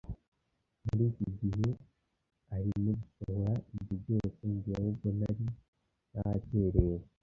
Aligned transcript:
muri 0.85 1.03
icyo 1.11 1.29
gihe 1.41 1.69
arimo 2.55 2.91
gusohora 3.01 3.53
ibyo 3.75 3.95
byose 4.03 4.41
njyewe 4.53 4.87
ubwo 4.91 5.07
nari 5.19 5.45
nacyerewe 6.13 7.01